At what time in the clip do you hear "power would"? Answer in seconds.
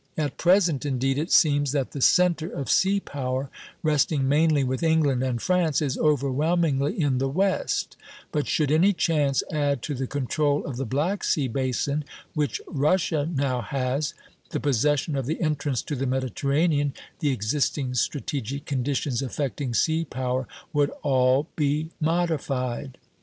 20.03-20.89